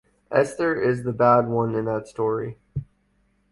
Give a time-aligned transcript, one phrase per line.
[0.31, 2.57] Esther is the bad one in that story.